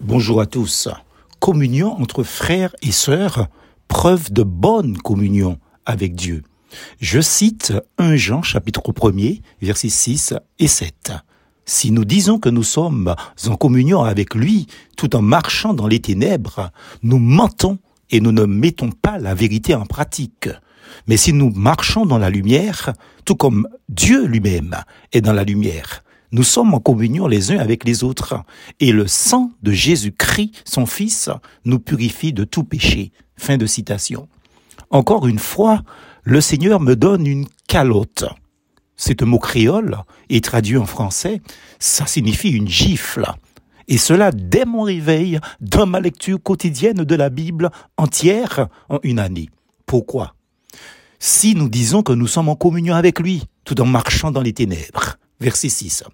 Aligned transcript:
Bonjour 0.00 0.40
à 0.40 0.46
tous. 0.46 0.88
Communion 1.40 2.00
entre 2.00 2.22
frères 2.22 2.74
et 2.80 2.90
sœurs, 2.90 3.48
preuve 3.86 4.32
de 4.32 4.42
bonne 4.42 4.96
communion 4.96 5.58
avec 5.84 6.14
Dieu. 6.14 6.42
Je 7.00 7.20
cite 7.20 7.74
1 7.98 8.16
Jean 8.16 8.40
chapitre 8.40 8.92
1er, 8.92 9.42
versets 9.60 9.90
6 9.90 10.34
et 10.58 10.68
7. 10.68 11.12
Si 11.66 11.90
nous 11.90 12.06
disons 12.06 12.38
que 12.38 12.48
nous 12.48 12.62
sommes 12.62 13.14
en 13.46 13.56
communion 13.56 14.02
avec 14.02 14.34
lui 14.34 14.68
tout 14.96 15.14
en 15.14 15.20
marchant 15.20 15.74
dans 15.74 15.86
les 15.86 16.00
ténèbres, 16.00 16.70
nous 17.02 17.18
mentons 17.18 17.78
et 18.08 18.22
nous 18.22 18.32
ne 18.32 18.46
mettons 18.46 18.92
pas 18.92 19.18
la 19.18 19.34
vérité 19.34 19.74
en 19.74 19.84
pratique. 19.84 20.48
Mais 21.08 21.18
si 21.18 21.34
nous 21.34 21.50
marchons 21.50 22.06
dans 22.06 22.18
la 22.18 22.30
lumière, 22.30 22.94
tout 23.26 23.36
comme 23.36 23.68
Dieu 23.90 24.24
lui-même 24.24 24.76
est 25.12 25.20
dans 25.20 25.34
la 25.34 25.44
lumière, 25.44 26.02
nous 26.32 26.42
sommes 26.42 26.74
en 26.74 26.80
communion 26.80 27.26
les 27.26 27.50
uns 27.52 27.58
avec 27.58 27.84
les 27.84 28.04
autres, 28.04 28.36
et 28.78 28.92
le 28.92 29.06
sang 29.06 29.50
de 29.62 29.72
Jésus-Christ, 29.72 30.62
son 30.64 30.86
Fils, 30.86 31.28
nous 31.64 31.78
purifie 31.78 32.32
de 32.32 32.44
tout 32.44 32.64
péché. 32.64 33.12
Fin 33.36 33.56
de 33.56 33.66
citation. 33.66 34.28
Encore 34.90 35.26
une 35.26 35.38
fois, 35.38 35.82
le 36.22 36.40
Seigneur 36.40 36.80
me 36.80 36.94
donne 36.94 37.26
une 37.26 37.46
calotte. 37.66 38.24
C'est 38.96 39.22
un 39.22 39.26
mot 39.26 39.38
créole, 39.38 39.98
et 40.28 40.40
traduit 40.40 40.76
en 40.76 40.86
français, 40.86 41.40
ça 41.78 42.06
signifie 42.06 42.50
une 42.50 42.68
gifle. 42.68 43.26
Et 43.88 43.98
cela 43.98 44.30
dès 44.30 44.64
mon 44.64 44.82
réveil, 44.82 45.40
dans 45.60 45.86
ma 45.86 46.00
lecture 46.00 46.40
quotidienne 46.40 47.04
de 47.04 47.14
la 47.16 47.30
Bible 47.30 47.70
entière 47.96 48.68
en 48.88 49.00
une 49.02 49.18
année. 49.18 49.48
Pourquoi? 49.86 50.34
Si 51.18 51.54
nous 51.54 51.68
disons 51.68 52.02
que 52.02 52.12
nous 52.12 52.28
sommes 52.28 52.48
en 52.48 52.54
communion 52.54 52.94
avec 52.94 53.18
lui, 53.18 53.42
tout 53.64 53.80
en 53.80 53.86
marchant 53.86 54.30
dans 54.30 54.42
les 54.42 54.52
ténèbres, 54.52 55.09
verset 55.40 55.68
6. 55.68 56.04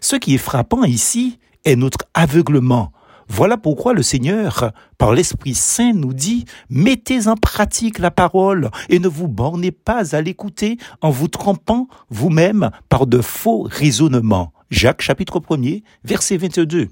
Ce 0.00 0.16
qui 0.16 0.34
est 0.34 0.38
frappant 0.38 0.84
ici 0.84 1.38
est 1.64 1.76
notre 1.76 2.04
aveuglement. 2.14 2.92
Voilà 3.28 3.56
pourquoi 3.56 3.92
le 3.92 4.02
Seigneur, 4.02 4.72
par 4.98 5.12
l'Esprit 5.12 5.54
Saint, 5.54 5.92
nous 5.92 6.14
dit, 6.14 6.44
mettez 6.70 7.26
en 7.26 7.36
pratique 7.36 7.98
la 7.98 8.12
parole 8.12 8.70
et 8.88 9.00
ne 9.00 9.08
vous 9.08 9.26
bornez 9.26 9.72
pas 9.72 10.14
à 10.14 10.20
l'écouter 10.20 10.78
en 11.00 11.10
vous 11.10 11.28
trompant 11.28 11.88
vous-même 12.08 12.70
par 12.88 13.06
de 13.06 13.20
faux 13.20 13.66
raisonnements. 13.68 14.52
Jacques 14.70 15.02
chapitre 15.02 15.40
1er, 15.40 15.82
verset 16.04 16.36
22 16.36 16.88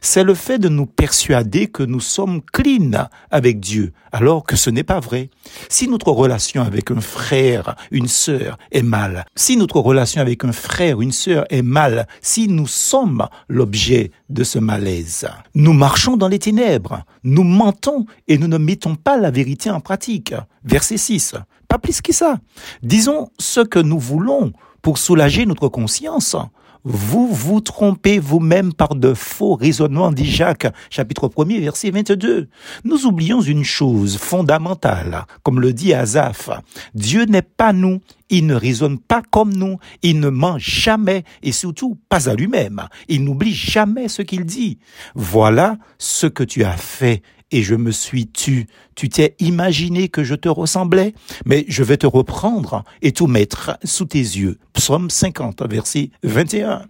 c'est 0.00 0.24
le 0.24 0.34
fait 0.34 0.58
de 0.58 0.68
nous 0.68 0.86
persuader 0.86 1.66
que 1.66 1.82
nous 1.82 2.00
sommes 2.00 2.40
clean 2.42 3.08
avec 3.30 3.60
Dieu, 3.60 3.92
alors 4.12 4.44
que 4.44 4.56
ce 4.56 4.70
n'est 4.70 4.84
pas 4.84 5.00
vrai. 5.00 5.30
Si 5.68 5.88
notre 5.88 6.10
relation 6.10 6.62
avec 6.62 6.90
un 6.90 7.00
frère, 7.00 7.76
une 7.90 8.08
sœur 8.08 8.58
est 8.72 8.82
mal, 8.82 9.26
si 9.34 9.56
notre 9.56 9.80
relation 9.80 10.20
avec 10.20 10.44
un 10.44 10.52
frère, 10.52 11.00
une 11.00 11.12
sœur 11.12 11.44
est 11.50 11.62
mal, 11.62 12.06
si 12.20 12.48
nous 12.48 12.66
sommes 12.66 13.26
l'objet 13.48 14.10
de 14.28 14.44
ce 14.44 14.58
malaise, 14.58 15.28
nous 15.54 15.72
marchons 15.72 16.16
dans 16.16 16.28
les 16.28 16.38
ténèbres, 16.38 17.04
nous 17.24 17.44
mentons 17.44 18.06
et 18.28 18.38
nous 18.38 18.48
ne 18.48 18.58
mettons 18.58 18.96
pas 18.96 19.16
la 19.16 19.30
vérité 19.30 19.70
en 19.70 19.80
pratique. 19.80 20.34
Verset 20.64 20.96
6. 20.96 21.34
Pas 21.68 21.78
plus 21.78 22.00
que 22.00 22.12
ça. 22.12 22.38
Disons 22.82 23.30
ce 23.38 23.60
que 23.60 23.78
nous 23.78 23.98
voulons 23.98 24.52
pour 24.82 24.98
soulager 24.98 25.46
notre 25.46 25.68
conscience 25.68 26.36
vous 26.84 27.28
vous 27.28 27.60
trompez 27.60 28.18
vous-même 28.18 28.72
par 28.72 28.94
de 28.94 29.14
faux 29.14 29.54
raisonnements, 29.54 30.12
dit 30.12 30.30
Jacques, 30.30 30.66
chapitre 30.88 31.30
1 31.36 31.60
verset 31.60 31.90
22. 31.90 32.48
Nous 32.84 33.06
oublions 33.06 33.40
une 33.40 33.64
chose 33.64 34.16
fondamentale, 34.16 35.26
comme 35.42 35.60
le 35.60 35.72
dit 35.72 35.92
Azaph. 35.92 36.50
Dieu 36.94 37.24
n'est 37.24 37.42
pas 37.42 37.72
nous, 37.72 38.00
il 38.30 38.46
ne 38.46 38.54
raisonne 38.54 38.98
pas 38.98 39.22
comme 39.30 39.52
nous, 39.52 39.78
il 40.02 40.20
ne 40.20 40.30
ment 40.30 40.56
jamais 40.58 41.24
et 41.42 41.52
surtout 41.52 41.98
pas 42.08 42.28
à 42.28 42.34
lui-même. 42.34 42.82
Il 43.08 43.24
n'oublie 43.24 43.54
jamais 43.54 44.08
ce 44.08 44.22
qu'il 44.22 44.44
dit. 44.44 44.78
Voilà 45.14 45.76
ce 45.98 46.26
que 46.26 46.44
tu 46.44 46.64
as 46.64 46.76
fait 46.76 47.22
et 47.50 47.62
je 47.62 47.74
me 47.74 47.90
suis 47.90 48.26
tu. 48.26 48.66
Tu 48.94 49.08
t'es 49.08 49.34
imaginé 49.38 50.08
que 50.08 50.24
je 50.24 50.34
te 50.34 50.48
ressemblais, 50.48 51.14
mais 51.44 51.64
je 51.68 51.82
vais 51.82 51.96
te 51.96 52.06
reprendre 52.06 52.84
et 53.02 53.12
tout 53.12 53.26
mettre 53.26 53.78
sous 53.84 54.04
tes 54.04 54.18
yeux. 54.18 54.58
Psaume 54.72 55.10
50, 55.10 55.62
verset 55.68 56.10
21. 56.22 56.82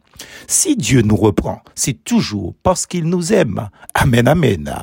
Si 0.46 0.76
Dieu 0.76 1.02
nous 1.02 1.16
reprend, 1.16 1.62
c'est 1.74 2.04
toujours 2.04 2.54
parce 2.62 2.86
qu'il 2.86 3.04
nous 3.04 3.32
aime. 3.32 3.68
Amen, 3.94 4.28
amen. 4.28 4.74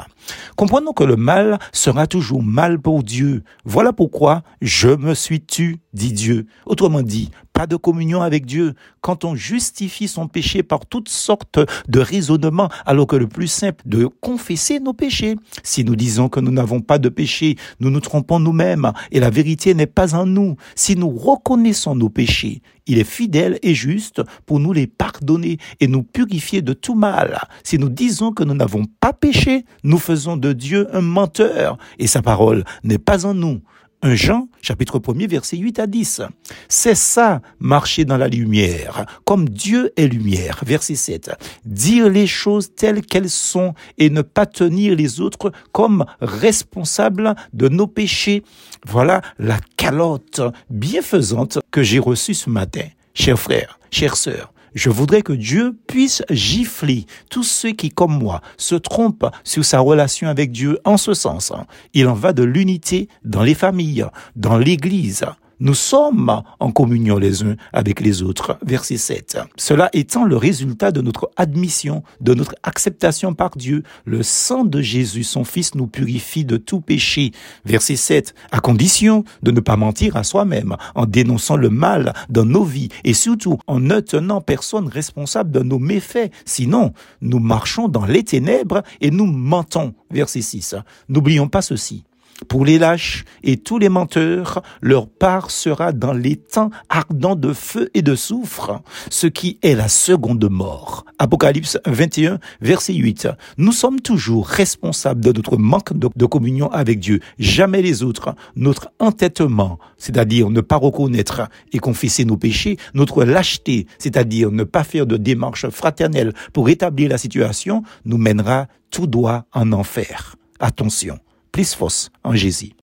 Comprenons 0.55 0.93
que 0.93 1.03
le 1.03 1.15
mal 1.15 1.59
sera 1.71 2.07
toujours 2.07 2.43
mal 2.43 2.79
pour 2.79 3.03
Dieu. 3.03 3.43
Voilà 3.63 3.93
pourquoi 3.93 4.43
je 4.61 4.89
me 4.89 5.13
suis 5.13 5.41
tu, 5.41 5.77
dit 5.93 6.13
Dieu. 6.13 6.47
Autrement 6.65 7.01
dit, 7.01 7.31
pas 7.57 7.65
de 7.65 7.75
communion 7.75 8.21
avec 8.21 8.45
Dieu. 8.45 8.75
Quand 9.01 9.25
on 9.25 9.33
justifie 9.33 10.07
son 10.07 10.27
péché 10.27 10.61
par 10.61 10.85
toutes 10.85 11.09
sortes 11.09 11.59
de 11.87 11.99
raisonnements, 11.99 12.69
alors 12.85 13.07
que 13.07 13.15
le 13.15 13.25
plus 13.25 13.47
simple 13.47 13.81
de 13.87 14.05
confesser 14.05 14.79
nos 14.79 14.93
péchés. 14.93 15.37
Si 15.63 15.83
nous 15.83 15.95
disons 15.95 16.29
que 16.29 16.39
nous 16.39 16.51
n'avons 16.51 16.81
pas 16.81 16.99
de 16.99 17.09
péché, 17.09 17.55
nous 17.79 17.89
nous 17.89 17.99
trompons 17.99 18.39
nous-mêmes 18.39 18.91
et 19.11 19.19
la 19.19 19.31
vérité 19.31 19.73
n'est 19.73 19.87
pas 19.87 20.13
en 20.13 20.27
nous. 20.27 20.55
Si 20.75 20.95
nous 20.95 21.09
reconnaissons 21.09 21.95
nos 21.95 22.09
péchés, 22.09 22.61
il 22.85 22.99
est 22.99 23.03
fidèle 23.03 23.57
et 23.63 23.73
juste 23.73 24.21
pour 24.45 24.59
nous 24.59 24.71
les 24.71 24.85
pardonner 24.85 25.57
et 25.79 25.87
nous 25.87 26.03
purifier 26.03 26.61
de 26.61 26.73
tout 26.73 26.93
mal. 26.93 27.39
Si 27.63 27.79
nous 27.79 27.89
disons 27.89 28.33
que 28.33 28.43
nous 28.43 28.53
n'avons 28.53 28.85
pas 28.99 29.13
péché, 29.13 29.65
nous 29.83 29.97
faisons 29.97 30.37
de 30.37 30.53
Dieu 30.53 30.87
un 30.95 31.01
menteur 31.01 31.79
et 31.97 32.05
sa 32.05 32.21
parole 32.21 32.63
n'est 32.83 32.99
pas 32.99 33.25
en 33.25 33.33
nous. 33.33 33.61
1 34.03 34.15
Jean, 34.15 34.47
chapitre 34.61 34.99
1er, 34.99 35.27
verset 35.27 35.57
8 35.57 35.79
à 35.79 35.87
10. 35.87 36.21
C'est 36.69 36.95
ça, 36.95 37.41
marcher 37.59 38.05
dans 38.05 38.17
la 38.17 38.27
lumière, 38.27 39.05
comme 39.25 39.49
Dieu 39.49 39.91
est 39.97 40.07
lumière. 40.07 40.61
Verset 40.65 40.95
7. 40.95 41.31
Dire 41.65 42.07
les 42.07 42.27
choses 42.27 42.75
telles 42.75 43.01
qu'elles 43.01 43.29
sont 43.29 43.73
et 43.97 44.11
ne 44.11 44.21
pas 44.21 44.45
tenir 44.45 44.95
les 44.95 45.19
autres 45.19 45.51
comme 45.71 46.05
responsables 46.21 47.35
de 47.53 47.69
nos 47.69 47.87
péchés. 47.87 48.43
Voilà 48.85 49.21
la 49.39 49.57
calotte 49.77 50.41
bienfaisante 50.69 51.59
que 51.71 51.81
j'ai 51.81 51.99
reçue 51.99 52.35
ce 52.35 52.51
matin. 52.51 52.85
Chers 53.15 53.39
frères, 53.39 53.79
chères 53.89 54.15
sœurs, 54.15 54.53
je 54.77 54.91
voudrais 54.91 55.23
que 55.23 55.33
Dieu 55.33 55.75
puisse 55.87 56.23
gifler 56.29 57.07
tous 57.31 57.43
ceux 57.43 57.71
qui, 57.71 57.89
comme 57.89 58.17
moi, 58.17 58.41
se 58.57 58.75
trompent 58.75 59.25
sur 59.43 59.65
sa 59.65 59.79
relation 59.79 60.27
avec 60.27 60.51
Dieu 60.51 60.77
en 60.85 60.97
ce 60.97 61.15
sens. 61.15 61.51
Il 61.95 62.07
en 62.07 62.13
va 62.13 62.31
de 62.31 62.43
l'unité 62.43 63.09
dans 63.25 63.41
les 63.41 63.55
familles, 63.55 64.05
dans 64.35 64.57
l'Église, 64.57 65.25
nous 65.59 65.73
sommes 65.73 66.43
en 66.59 66.71
communion 66.71 67.17
les 67.17 67.43
uns 67.43 67.55
avec 67.73 67.99
les 67.99 68.21
autres. 68.21 68.57
Verset 68.61 68.97
7. 68.97 69.39
Cela 69.57 69.89
étant 69.93 70.23
le 70.23 70.37
résultat 70.37 70.91
de 70.91 71.01
notre 71.01 71.31
admission, 71.35 72.03
de 72.21 72.33
notre 72.35 72.55
acceptation 72.61 73.33
par 73.33 73.51
Dieu. 73.57 73.83
Le 74.05 74.21
sang 74.21 74.65
de 74.65 74.81
Jésus, 74.81 75.23
son 75.23 75.43
Fils, 75.43 75.73
nous 75.73 75.87
purifie 75.87 76.45
de 76.45 76.57
tout 76.57 76.81
péché. 76.81 77.31
Verset 77.65 77.95
7. 77.95 78.35
À 78.51 78.59
condition 78.59 79.23
de 79.41 79.51
ne 79.51 79.59
pas 79.59 79.77
mentir 79.77 80.15
à 80.15 80.23
soi-même, 80.23 80.75
en 80.93 81.05
dénonçant 81.05 81.57
le 81.57 81.69
mal 81.69 82.13
dans 82.29 82.45
nos 82.45 82.63
vies 82.63 82.89
et 83.03 83.13
surtout 83.13 83.57
en 83.65 83.79
ne 83.79 83.99
tenant 83.99 84.41
personne 84.41 84.87
responsable 84.87 85.51
de 85.51 85.61
nos 85.61 85.79
méfaits. 85.79 86.31
Sinon, 86.45 86.93
nous 87.21 87.39
marchons 87.39 87.87
dans 87.87 88.05
les 88.05 88.23
ténèbres 88.23 88.83
et 89.01 89.09
nous 89.09 89.25
mentons. 89.25 89.95
Verset 90.11 90.41
6. 90.41 90.75
N'oublions 91.09 91.47
pas 91.47 91.61
ceci. 91.61 92.03
Pour 92.47 92.65
les 92.65 92.77
lâches 92.77 93.25
et 93.43 93.57
tous 93.57 93.79
les 93.79 93.89
menteurs, 93.89 94.61
leur 94.81 95.07
part 95.09 95.49
sera 95.49 95.91
dans 95.91 96.13
les 96.13 96.35
temps 96.35 96.69
ardents 96.87 97.35
de 97.35 97.51
feu 97.51 97.89
et 97.95 98.03
de 98.03 98.15
soufre, 98.15 98.81
ce 99.09 99.25
qui 99.25 99.57
est 99.63 99.73
la 99.73 99.87
seconde 99.87 100.47
mort. 100.49 101.03
Apocalypse 101.17 101.79
21, 101.85 102.39
verset 102.61 102.93
8. 102.93 103.27
Nous 103.57 103.71
sommes 103.71 103.99
toujours 104.01 104.47
responsables 104.47 105.21
de 105.21 105.31
notre 105.31 105.57
manque 105.57 105.97
de, 105.97 106.25
communion 106.25 106.71
avec 106.71 106.99
Dieu, 106.99 107.21
jamais 107.39 107.81
les 107.81 108.03
autres. 108.03 108.35
Notre 108.55 108.91
entêtement, 108.99 109.79
c'est-à-dire 109.97 110.51
ne 110.51 110.61
pas 110.61 110.77
reconnaître 110.77 111.49
et 111.73 111.79
confesser 111.79 112.23
nos 112.23 112.37
péchés, 112.37 112.77
notre 112.93 113.23
lâcheté, 113.23 113.87
c'est-à-dire 113.97 114.51
ne 114.51 114.63
pas 114.63 114.83
faire 114.83 115.07
de 115.07 115.17
démarche 115.17 115.69
fraternelle 115.69 116.33
pour 116.53 116.69
établir 116.69 117.09
la 117.09 117.17
situation, 117.17 117.81
nous 118.05 118.17
mènera 118.17 118.67
tout 118.91 119.07
droit 119.07 119.45
en 119.53 119.71
enfer. 119.71 120.35
Attention 120.59 121.17
plus 121.57 121.73
force 121.73 122.11
en 122.23 122.35
Jésus. 122.35 122.73